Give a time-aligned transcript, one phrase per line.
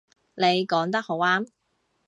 [0.35, 1.47] 你講得好啱